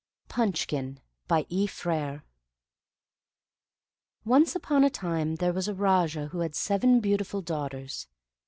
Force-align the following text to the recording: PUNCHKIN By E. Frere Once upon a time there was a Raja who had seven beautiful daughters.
PUNCHKIN 0.29 0.99
By 1.27 1.45
E. 1.49 1.67
Frere 1.67 2.23
Once 4.25 4.55
upon 4.55 4.83
a 4.83 4.89
time 4.89 5.35
there 5.35 5.53
was 5.53 5.67
a 5.67 5.75
Raja 5.75 6.29
who 6.29 6.39
had 6.39 6.55
seven 6.55 6.99
beautiful 7.01 7.43
daughters. 7.43 8.07